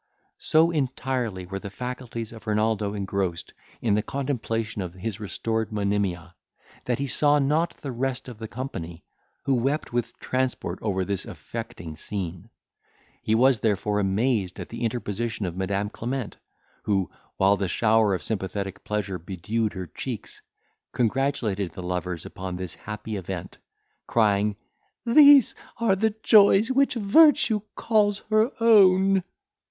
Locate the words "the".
1.59-1.69, 3.93-4.01, 7.77-7.91, 8.39-8.47, 14.69-14.83, 17.55-17.67, 21.73-21.83, 25.95-26.15